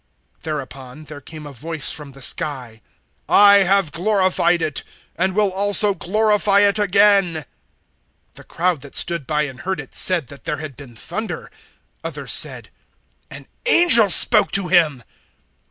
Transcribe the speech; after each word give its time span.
Thereupon 0.41 1.03
there 1.03 1.21
came 1.21 1.45
a 1.45 1.51
voice 1.53 1.91
from 1.91 2.13
the 2.13 2.23
sky, 2.23 2.81
"I 3.29 3.57
have 3.57 3.91
glorified 3.91 4.59
it 4.63 4.81
and 5.15 5.35
will 5.35 5.51
also 5.53 5.93
glorify 5.93 6.61
it 6.61 6.79
again." 6.79 7.33
012:029 7.33 7.45
The 8.33 8.43
crowd 8.43 8.81
that 8.81 8.95
stood 8.95 9.27
by 9.27 9.43
and 9.43 9.61
heard 9.61 9.79
it, 9.79 9.93
said 9.93 10.25
that 10.29 10.45
there 10.45 10.57
had 10.57 10.75
been 10.75 10.95
thunder. 10.95 11.51
Others 12.03 12.31
said, 12.31 12.71
"An 13.29 13.45
angel 13.67 14.09
spoke 14.09 14.49
to 14.53 14.69
him." 14.69 15.03